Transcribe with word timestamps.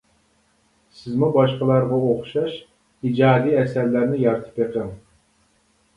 سىزمۇ 1.01 1.27
باشقىلارغا 1.35 1.99
ئوخشاش 2.07 2.57
ئىجادىي 3.11 3.61
ئەسەرلەرنى 3.61 4.19
يارىتىپ 4.27 4.61
بېقىڭ. 4.63 4.91